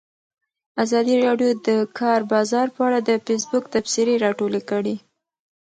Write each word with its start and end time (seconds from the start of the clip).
ازادي 0.83 1.15
راډیو 1.25 1.49
د 1.55 1.57
د 1.67 1.69
کار 1.99 2.19
بازار 2.33 2.67
په 2.75 2.81
اړه 2.87 2.99
د 3.03 3.11
فیسبوک 3.25 3.63
تبصرې 3.73 4.15
راټولې 4.25 4.61
کړي. 4.69 4.95